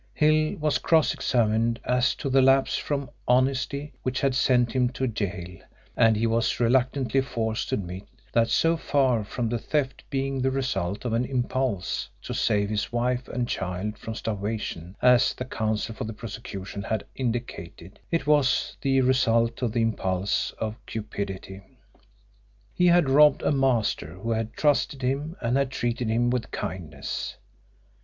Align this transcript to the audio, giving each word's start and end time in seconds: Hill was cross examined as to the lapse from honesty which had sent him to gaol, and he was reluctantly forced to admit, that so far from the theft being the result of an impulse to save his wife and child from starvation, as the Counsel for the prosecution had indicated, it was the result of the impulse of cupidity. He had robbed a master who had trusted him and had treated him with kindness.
Hill 0.15 0.55
was 0.55 0.79
cross 0.79 1.13
examined 1.13 1.79
as 1.85 2.15
to 2.15 2.27
the 2.27 2.41
lapse 2.41 2.75
from 2.75 3.11
honesty 3.27 3.93
which 4.01 4.21
had 4.21 4.33
sent 4.33 4.71
him 4.71 4.89
to 4.93 5.05
gaol, 5.05 5.57
and 5.95 6.15
he 6.15 6.25
was 6.25 6.59
reluctantly 6.59 7.21
forced 7.21 7.69
to 7.69 7.75
admit, 7.75 8.05
that 8.33 8.49
so 8.49 8.77
far 8.77 9.23
from 9.23 9.47
the 9.47 9.59
theft 9.59 10.03
being 10.09 10.41
the 10.41 10.49
result 10.49 11.05
of 11.05 11.13
an 11.13 11.23
impulse 11.23 12.09
to 12.23 12.33
save 12.33 12.67
his 12.71 12.91
wife 12.91 13.27
and 13.27 13.47
child 13.47 13.95
from 13.95 14.15
starvation, 14.15 14.97
as 15.03 15.35
the 15.35 15.45
Counsel 15.45 15.93
for 15.93 16.05
the 16.05 16.13
prosecution 16.13 16.81
had 16.81 17.03
indicated, 17.15 17.99
it 18.09 18.25
was 18.25 18.77
the 18.81 19.01
result 19.01 19.61
of 19.61 19.71
the 19.71 19.83
impulse 19.83 20.49
of 20.57 20.83
cupidity. 20.87 21.61
He 22.73 22.87
had 22.87 23.07
robbed 23.07 23.43
a 23.43 23.51
master 23.51 24.13
who 24.15 24.31
had 24.31 24.53
trusted 24.53 25.03
him 25.03 25.35
and 25.41 25.57
had 25.57 25.69
treated 25.69 26.07
him 26.09 26.31
with 26.31 26.49
kindness. 26.49 27.37